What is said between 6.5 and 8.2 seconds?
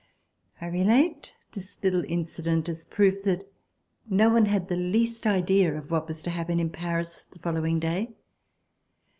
in Paris the following day.